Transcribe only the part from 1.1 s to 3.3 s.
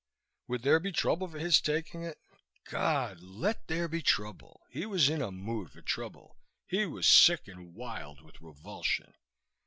for his taking it? God,